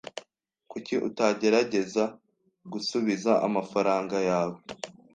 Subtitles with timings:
[0.71, 2.03] Kuki utagerageza
[2.71, 4.57] gusubiza amafaranga yawe?